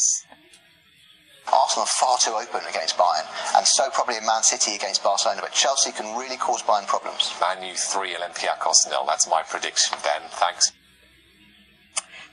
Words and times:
Yes. 0.00 0.24
Arsenal 1.52 1.82
are 1.82 1.86
far 1.86 2.16
too 2.18 2.30
open 2.30 2.66
against 2.68 2.96
Bayern, 2.96 3.26
and 3.56 3.66
so 3.66 3.90
probably 3.90 4.16
in 4.16 4.24
Man 4.24 4.42
City 4.42 4.74
against 4.76 5.02
Barcelona. 5.02 5.40
But 5.42 5.52
Chelsea 5.52 5.92
can 5.92 6.16
really 6.16 6.36
cause 6.36 6.62
Bayern 6.62 6.86
problems. 6.86 7.34
Man 7.40 7.62
U 7.62 7.74
3, 7.74 8.14
Olympiacos 8.14 8.88
nil. 8.88 9.04
That's 9.06 9.28
my 9.28 9.42
prediction, 9.42 9.98
Ben. 10.02 10.22
Thanks. 10.30 10.72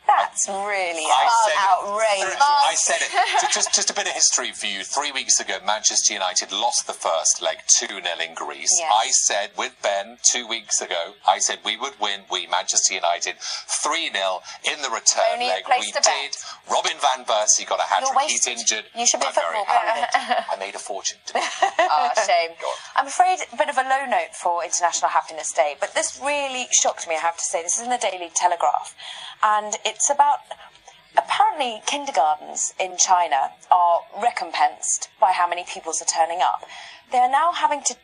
That's 0.07 0.47
really 0.47 1.03
I 1.05 1.27
said 1.43 1.51
it. 1.53 1.59
outrageous. 1.67 2.41
I 2.41 2.73
said 2.75 3.01
it. 3.01 3.11
Ju- 3.41 3.47
Just, 3.53 3.75
just 3.75 3.89
a 3.89 3.93
bit 3.93 4.07
of 4.07 4.13
history 4.13 4.51
for 4.53 4.65
you. 4.67 4.83
Three 4.83 5.11
weeks 5.11 5.39
ago, 5.39 5.57
Manchester 5.65 6.13
United 6.13 6.51
lost 6.51 6.87
the 6.87 6.93
first 6.93 7.41
leg 7.41 7.57
2 7.79 7.87
0 7.87 7.99
in 8.23 8.33
Greece. 8.33 8.69
Yes. 8.79 8.91
I 8.91 9.07
said 9.11 9.49
with 9.57 9.75
Ben 9.83 10.17
two 10.23 10.47
weeks 10.47 10.81
ago, 10.81 11.13
I 11.27 11.39
said 11.39 11.59
we 11.65 11.75
would 11.77 11.99
win, 11.99 12.21
we, 12.31 12.47
Manchester 12.47 12.93
United, 12.93 13.35
3 13.39 14.11
0 14.13 14.39
in 14.71 14.81
the 14.81 14.89
return 14.89 15.27
Only 15.33 15.47
leg. 15.47 15.63
We 15.69 15.91
did. 15.91 16.03
bet. 16.03 16.37
Robin 16.71 16.97
Van 17.01 17.25
Persie 17.25 17.67
got 17.67 17.79
a 17.79 17.83
hat 17.83 18.01
You're 18.01 18.13
trick. 18.13 18.29
He's 18.29 18.47
injured. 18.47 18.85
You 18.95 19.05
should 19.05 19.19
be 19.19 19.25
a 19.25 19.29
I'm 19.29 19.35
football 19.35 19.65
happy. 19.65 20.45
I 20.51 20.55
made 20.59 20.75
a 20.75 20.79
fortune. 20.79 21.17
Oh, 21.35 22.09
shame. 22.27 22.51
I'm 22.95 23.07
afraid 23.07 23.39
a 23.51 23.57
bit 23.57 23.69
of 23.69 23.77
a 23.77 23.83
low 23.83 24.05
note 24.07 24.33
for 24.33 24.63
International 24.63 25.09
Happiness 25.09 25.51
Day, 25.51 25.75
but 25.79 25.93
this 25.93 26.19
really 26.23 26.67
shocked 26.71 27.07
me, 27.07 27.15
I 27.15 27.19
have 27.19 27.37
to 27.37 27.43
say. 27.43 27.61
This 27.63 27.77
is 27.77 27.83
in 27.83 27.89
the 27.89 27.97
Daily 27.97 28.29
Telegraph, 28.35 28.95
and 29.43 29.75
it's 29.97 30.11
about 30.11 30.41
apparently 31.17 31.81
kindergartens 31.87 32.71
in 32.79 32.95
China 32.97 33.49
are 33.71 34.01
recompensed 34.21 35.09
by 35.19 35.31
how 35.31 35.47
many 35.47 35.65
pupils 35.67 35.99
are 36.03 36.05
turning 36.05 36.39
up. 36.39 36.61
They 37.11 37.17
are 37.17 37.31
now 37.31 37.51
having 37.51 37.81
to 37.85 37.95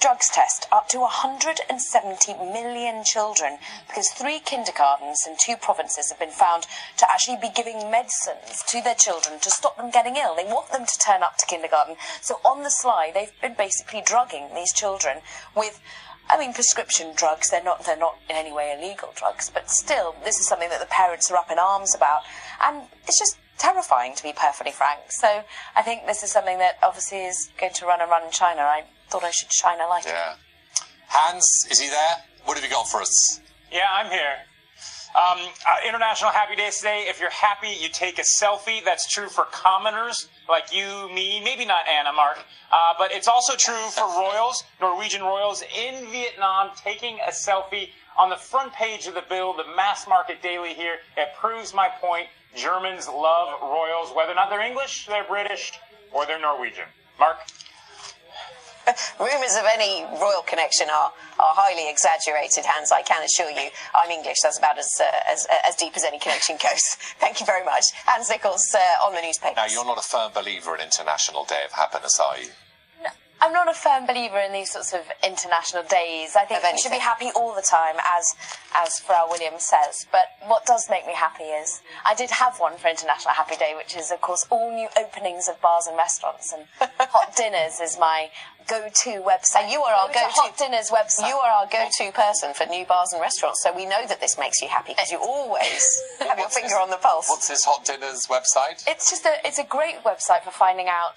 drugs 0.00 0.30
test 0.30 0.68
up 0.70 0.88
to 0.90 1.00
170 1.00 2.34
million 2.34 3.02
children 3.02 3.58
because 3.88 4.10
three 4.10 4.38
kindergartens 4.38 5.26
in 5.26 5.34
two 5.44 5.56
provinces 5.56 6.08
have 6.08 6.20
been 6.20 6.30
found 6.30 6.66
to 6.98 7.06
actually 7.10 7.36
be 7.42 7.50
giving 7.52 7.90
medicines 7.90 8.62
to 8.68 8.80
their 8.80 8.94
children 8.94 9.40
to 9.40 9.50
stop 9.50 9.76
them 9.76 9.90
getting 9.90 10.14
ill. 10.14 10.36
They 10.36 10.44
want 10.44 10.70
them 10.70 10.86
to 10.86 10.98
turn 11.04 11.24
up 11.24 11.36
to 11.38 11.46
kindergarten. 11.46 11.96
So 12.20 12.36
on 12.44 12.62
the 12.62 12.70
sly, 12.70 13.10
they've 13.12 13.34
been 13.42 13.54
basically 13.58 14.02
drugging 14.06 14.54
these 14.54 14.72
children 14.72 15.18
with 15.56 15.80
I 16.30 16.38
mean, 16.38 16.52
prescription 16.52 17.12
drugs, 17.16 17.50
they're 17.50 17.62
not, 17.62 17.84
they're 17.84 17.96
not 17.96 18.18
in 18.28 18.36
any 18.36 18.52
way 18.52 18.76
illegal 18.76 19.12
drugs, 19.14 19.50
but 19.52 19.70
still, 19.70 20.14
this 20.24 20.38
is 20.38 20.46
something 20.46 20.68
that 20.68 20.80
the 20.80 20.86
parents 20.86 21.30
are 21.30 21.36
up 21.36 21.50
in 21.50 21.58
arms 21.58 21.94
about. 21.94 22.20
And 22.62 22.82
it's 23.06 23.18
just 23.18 23.38
terrifying, 23.56 24.14
to 24.14 24.22
be 24.22 24.32
perfectly 24.32 24.72
frank. 24.72 25.00
So 25.10 25.42
I 25.74 25.82
think 25.82 26.06
this 26.06 26.22
is 26.22 26.30
something 26.30 26.58
that 26.58 26.78
obviously 26.82 27.24
is 27.24 27.50
going 27.58 27.72
to 27.74 27.86
run 27.86 28.00
and 28.00 28.10
run 28.10 28.24
in 28.24 28.30
China. 28.30 28.60
I 28.62 28.84
thought 29.08 29.24
I 29.24 29.30
should 29.30 29.52
shine 29.52 29.80
a 29.80 29.88
light. 29.88 30.04
Yeah. 30.06 30.34
Hans, 31.08 31.66
is 31.70 31.80
he 31.80 31.88
there? 31.88 32.16
What 32.44 32.56
have 32.56 32.64
you 32.64 32.70
got 32.70 32.88
for 32.88 33.00
us? 33.00 33.40
Yeah, 33.72 33.86
I'm 33.92 34.10
here. 34.10 34.44
Um, 35.16 35.38
uh, 35.38 35.88
International 35.88 36.30
Happy 36.30 36.54
Days 36.54 36.76
today. 36.76 37.06
If 37.08 37.18
you're 37.18 37.30
happy, 37.30 37.68
you 37.68 37.88
take 37.88 38.18
a 38.18 38.24
selfie. 38.40 38.84
That's 38.84 39.10
true 39.10 39.28
for 39.28 39.44
commoners 39.44 40.28
like 40.48 40.72
you, 40.72 41.08
me, 41.14 41.40
maybe 41.42 41.64
not 41.64 41.88
Anna, 41.88 42.12
Mark, 42.12 42.38
uh, 42.72 42.94
but 42.98 43.12
it's 43.12 43.28
also 43.28 43.54
true 43.54 43.88
for 43.90 44.04
royals, 44.04 44.64
Norwegian 44.80 45.22
royals 45.22 45.62
in 45.62 46.06
Vietnam 46.10 46.70
taking 46.76 47.18
a 47.26 47.30
selfie 47.30 47.90
on 48.18 48.30
the 48.30 48.36
front 48.36 48.72
page 48.72 49.06
of 49.06 49.14
the 49.14 49.22
Bild, 49.28 49.58
the 49.58 49.76
mass 49.76 50.08
market 50.08 50.42
daily 50.42 50.74
here. 50.74 50.96
It 51.16 51.28
proves 51.38 51.74
my 51.74 51.88
point. 52.00 52.26
Germans 52.56 53.08
love 53.08 53.60
royals, 53.62 54.10
whether 54.14 54.32
or 54.32 54.34
not 54.34 54.50
they're 54.50 54.60
English, 54.60 55.06
they're 55.06 55.24
British, 55.24 55.72
or 56.12 56.26
they're 56.26 56.40
Norwegian. 56.40 56.86
Mark? 57.18 57.38
Rumours 59.20 59.56
of 59.56 59.64
any 59.68 60.04
royal 60.20 60.42
connection 60.42 60.88
are, 60.90 61.12
are 61.38 61.54
highly 61.56 61.90
exaggerated, 61.90 62.64
Hans, 62.64 62.92
I 62.92 63.02
can 63.02 63.22
assure 63.24 63.50
you. 63.50 63.70
I'm 63.94 64.10
English, 64.10 64.38
that's 64.42 64.58
about 64.58 64.78
as, 64.78 64.90
uh, 65.00 65.04
as, 65.30 65.46
as 65.68 65.74
deep 65.76 65.96
as 65.96 66.04
any 66.04 66.18
connection 66.18 66.56
goes. 66.62 66.96
Thank 67.20 67.40
you 67.40 67.46
very 67.46 67.64
much. 67.64 67.84
Hans 68.06 68.30
Nichols 68.30 68.74
uh, 68.74 69.06
on 69.06 69.14
the 69.14 69.22
newspapers. 69.22 69.56
Now, 69.56 69.66
you're 69.66 69.84
not 69.84 69.98
a 69.98 70.06
firm 70.06 70.32
believer 70.32 70.74
in 70.74 70.80
International 70.82 71.44
Day 71.44 71.62
of 71.64 71.72
Happiness, 71.72 72.18
are 72.20 72.38
you? 72.38 72.50
I'm 73.40 73.52
not 73.52 73.68
a 73.68 73.74
firm 73.74 74.06
believer 74.06 74.38
in 74.38 74.52
these 74.52 74.72
sorts 74.72 74.92
of 74.92 75.00
international 75.22 75.84
days. 75.84 76.34
I 76.36 76.44
think 76.44 76.62
Of 76.64 76.70
we 76.72 76.78
should 76.78 76.92
be 76.92 76.98
happy 76.98 77.30
all 77.36 77.54
the 77.54 77.62
time, 77.62 77.96
as 78.04 78.34
as 78.74 79.00
Pharrell 79.00 79.28
Williams 79.30 79.64
says. 79.66 80.06
But 80.10 80.26
what 80.46 80.66
does 80.66 80.88
make 80.90 81.06
me 81.06 81.14
happy 81.14 81.44
is 81.44 81.80
I 82.04 82.14
did 82.14 82.30
have 82.30 82.58
one 82.58 82.76
for 82.76 82.88
International 82.88 83.34
Happy 83.34 83.56
Day, 83.56 83.74
which 83.76 83.96
is 83.96 84.10
of 84.10 84.20
course 84.20 84.46
all 84.50 84.70
new 84.74 84.88
openings 84.98 85.48
of 85.48 85.60
bars 85.60 85.86
and 85.86 85.96
restaurants, 85.96 86.52
and 86.52 86.64
Hot 86.98 87.34
Dinners 87.36 87.80
is 87.80 87.96
my 87.98 88.28
go-to 88.68 89.22
website. 89.24 89.64
And 89.64 89.72
you 89.72 89.80
are 89.80 89.94
our 89.94 90.08
Go 90.08 90.14
to 90.14 90.20
go-to 90.20 90.40
Hot 90.44 90.58
Dinners 90.58 90.90
website. 90.90 91.28
You 91.28 91.36
are 91.36 91.50
our 91.50 91.66
go-to 91.66 92.12
person 92.12 92.52
for 92.52 92.66
new 92.66 92.84
bars 92.84 93.08
and 93.12 93.20
restaurants, 93.22 93.62
so 93.62 93.74
we 93.74 93.86
know 93.86 94.04
that 94.06 94.20
this 94.20 94.36
makes 94.38 94.60
you 94.60 94.68
happy 94.68 94.92
because 94.92 95.10
you 95.10 95.18
always 95.18 96.02
have 96.18 96.38
your 96.38 96.48
finger 96.50 96.68
this- 96.68 96.78
on 96.82 96.90
the 96.90 96.96
pulse. 96.98 97.28
What's 97.28 97.48
this 97.48 97.64
Hot 97.64 97.84
Dinners 97.84 98.26
website? 98.28 98.84
It's 98.86 99.08
just 99.10 99.24
a 99.24 99.34
it's 99.44 99.58
a 99.58 99.64
great 99.64 100.02
website 100.04 100.42
for 100.42 100.50
finding 100.50 100.88
out. 100.88 101.14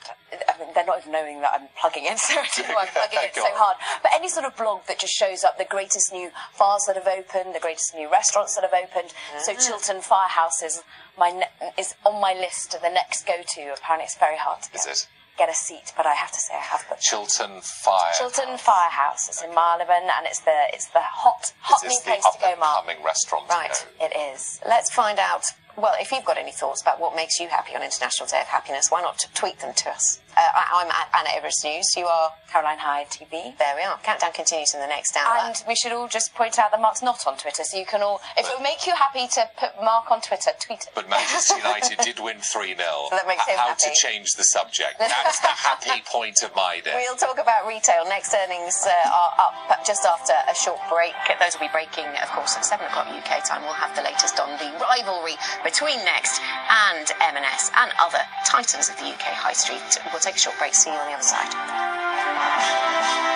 I 0.56 0.60
mean, 0.60 0.74
they're 0.74 0.86
not 0.86 1.00
even 1.00 1.12
knowing 1.12 1.42
that 1.42 1.52
I'm 1.54 1.68
plugging 1.80 2.06
it, 2.06 2.20
so 2.26 2.40
I 2.40 2.48
don't 2.56 2.68
know 2.68 2.76
why 2.76 2.88
I'm 2.88 2.94
plugging 2.94 3.20
it 3.22 3.36
so 3.36 3.52
hard. 3.54 3.78
But 4.02 4.12
any 4.16 4.30
sort 4.30 4.46
of 4.46 4.56
blog 4.56 4.86
that 4.88 5.00
just 5.00 5.14
shows 5.14 5.44
up 5.44 5.58
the 5.58 5.66
greatest 5.66 6.12
new 6.12 6.32
bars 6.58 6.84
that 6.88 6.96
have 6.96 7.08
opened, 7.08 7.56
the 7.56 7.60
greatest 7.60 7.94
new 7.96 8.12
restaurants 8.12 8.56
that 8.56 8.64
have 8.64 8.74
opened. 8.74 9.14
So 9.44 9.54
mm. 9.54 9.60
Chiltern 9.60 10.02
Firehouse 10.02 10.62
is 10.62 10.84
my 11.18 11.32
ne- 11.32 11.72
is 11.78 11.96
on 12.06 12.22
my 12.22 12.34
list 12.34 12.74
of 12.74 12.82
the 12.82 12.90
next 12.90 13.26
go 13.26 13.42
to. 13.42 13.62
Apparently, 13.74 14.06
it's 14.06 14.18
very 14.18 14.38
hard 14.38 14.62
to 14.64 14.72
get. 14.72 14.82
Is 14.82 14.88
it? 14.88 15.08
get 15.38 15.50
a 15.50 15.56
seat, 15.56 15.94
but 15.98 16.06
I 16.06 16.14
have 16.14 16.32
to 16.32 16.40
say 16.40 16.54
I 16.54 16.62
have 16.62 16.86
booked. 16.88 17.02
Chiltern 17.02 17.62
Fire. 17.62 18.14
Chiltern 18.18 18.58
Firehouse. 18.58 19.28
It's 19.28 19.42
in 19.42 19.50
Marylebone, 19.56 20.10
and 20.18 20.28
it's 20.28 20.42
the 20.42 20.58
it's 20.74 20.88
the 20.88 21.02
hot 21.02 21.54
hot 21.62 21.82
new 21.84 21.98
place 22.04 22.24
the 22.24 22.38
to 22.38 22.56
go, 22.56 22.60
Mark. 22.60 22.86
restaurant? 23.04 23.50
Right. 23.50 23.88
It 24.00 24.14
is. 24.16 24.60
Let's 24.68 24.92
find 24.92 25.18
out. 25.20 25.44
Well, 25.78 25.94
if 26.00 26.12
you've 26.12 26.26
got 26.26 26.38
any 26.38 26.52
thoughts 26.52 26.82
about 26.82 27.00
what 27.00 27.16
makes 27.16 27.40
you 27.40 27.48
happy 27.48 27.76
on 27.76 27.82
International 27.84 28.28
Day 28.28 28.42
of 28.42 28.48
Happiness, 28.48 28.88
why 28.90 29.02
not 29.02 29.20
tweet 29.34 29.60
them 29.60 29.74
to 29.74 29.90
us? 29.90 30.20
Uh, 30.38 30.40
I, 30.40 30.84
I'm 30.84 30.92
at 30.92 31.10
Anna 31.18 31.36
Edwards 31.36 31.64
News. 31.64 31.86
You 31.98 32.06
are. 32.06 32.32
Caroline 32.52 32.80
Hyde 32.80 33.08
TV. 33.08 33.56
There 33.58 33.76
we 33.76 33.84
are. 33.84 33.98
Countdown 34.04 34.32
continues 34.36 34.74
in 34.76 34.82
the 34.84 34.88
next 34.88 35.16
hour. 35.16 35.40
And 35.40 35.56
we 35.68 35.76
should 35.76 35.92
all 35.96 36.08
just 36.12 36.36
point 36.36 36.60
out 36.60 36.72
that 36.72 36.82
Mark's 36.84 37.02
not 37.02 37.24
on 37.26 37.38
Twitter, 37.40 37.64
so 37.64 37.80
you 37.80 37.86
can 37.86 38.02
all. 38.04 38.20
If 38.38 38.44
it 38.44 38.52
would 38.52 38.64
make 38.64 38.84
you 38.86 38.92
happy 38.92 39.28
to 39.40 39.48
put 39.56 39.72
Mark 39.80 40.12
on 40.12 40.20
Twitter, 40.20 40.52
tweet 40.60 40.84
it. 40.84 40.92
But 40.94 41.08
Manchester 41.10 41.56
United 41.64 42.00
did 42.04 42.20
win 42.20 42.44
3 42.44 42.76
0. 42.76 42.76
That 43.12 43.24
makes 43.28 43.48
him 43.48 43.56
How 43.56 43.72
happy. 43.72 43.88
to 43.88 43.92
change 43.96 44.36
the 44.36 44.44
subject. 44.44 45.00
That's 45.00 45.40
the 45.40 45.48
happy 45.48 46.04
point 46.12 46.44
of 46.44 46.52
my 46.56 46.84
day. 46.84 46.92
We'll 46.96 47.16
talk 47.16 47.40
about 47.40 47.68
retail. 47.68 48.04
Next 48.08 48.36
earnings 48.36 48.76
uh, 48.84 48.92
are 48.92 49.32
up 49.48 49.88
just 49.88 50.04
after 50.04 50.36
a 50.36 50.56
short 50.56 50.80
break. 50.92 51.16
Those 51.40 51.56
will 51.56 51.68
be 51.68 51.72
breaking, 51.72 52.08
of 52.20 52.28
course, 52.36 52.56
at 52.60 52.68
7 52.68 52.84
o'clock 52.84 53.08
UK 53.08 53.48
time. 53.48 53.64
We'll 53.64 53.80
have 53.80 53.96
the 53.96 54.04
latest 54.04 54.40
on 54.44 54.52
the 54.60 54.68
rivalry 54.76 55.40
between 55.64 56.04
Next 56.06 56.42
and 56.70 57.12
M&S 57.22 57.72
and 57.78 57.92
other 58.02 58.20
titans 58.48 58.90
of 58.90 58.98
the 58.98 59.06
UK 59.06 59.34
high 59.34 59.54
street. 59.54 59.82
We'll 60.12 60.20
take 60.20 60.36
a 60.36 60.40
short 60.40 60.58
break. 60.58 60.74
See 60.74 60.90
you 60.90 60.98
on 60.98 61.08
the 61.08 61.14
other 61.14 61.24
side. 61.24 63.31